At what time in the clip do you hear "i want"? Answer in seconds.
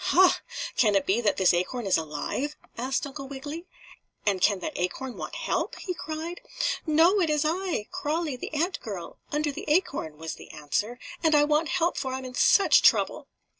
11.35-11.69